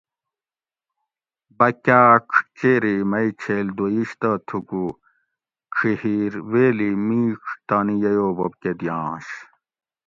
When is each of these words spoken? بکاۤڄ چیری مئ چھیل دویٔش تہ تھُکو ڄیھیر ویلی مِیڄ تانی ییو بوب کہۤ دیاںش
بکاۤڄ 1.57 2.25
چیری 2.57 2.95
مئ 3.11 3.27
چھیل 3.39 3.67
دویٔش 3.77 4.09
تہ 4.21 4.29
تھُکو 4.47 4.85
ڄیھیر 5.75 6.33
ویلی 6.51 6.89
مِیڄ 7.07 7.41
تانی 7.67 7.95
ییو 8.03 8.27
بوب 8.37 8.53
کہۤ 8.61 8.75
دیاںش 8.79 9.27